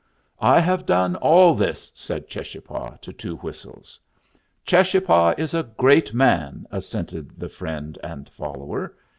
"I 0.41 0.59
have 0.59 0.87
done 0.87 1.15
all 1.17 1.53
this," 1.53 1.91
said 1.93 2.27
Cheschapah 2.27 2.97
to 3.01 3.13
Two 3.13 3.35
Whistles. 3.37 3.99
"Cheschapah 4.65 5.37
is 5.37 5.53
a 5.53 5.61
great 5.77 6.11
man," 6.11 6.65
assented 6.71 7.39
the 7.39 7.49
friend 7.49 7.99
and 8.03 8.27
follower. 8.27 8.95